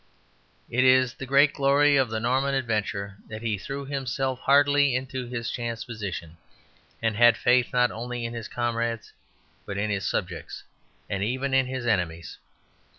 [0.67, 5.27] It is the great glory of the Norman adventurer that he threw himself heartily into
[5.27, 6.37] his chance position;
[7.03, 9.13] and had faith not only in his comrades,
[9.63, 10.63] but in his subjects,
[11.07, 12.39] and even in his enemies.